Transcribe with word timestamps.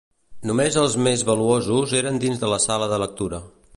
Només 0.51 0.77
els 0.83 0.95
més 1.07 1.23
valuosos 1.27 1.93
eren 2.03 2.17
dins 2.25 2.43
de 2.45 2.51
la 2.55 2.59
sala 2.65 2.89
de 2.95 3.01
lectura. 3.05 3.43